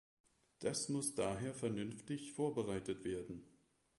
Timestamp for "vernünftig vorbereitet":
1.53-3.03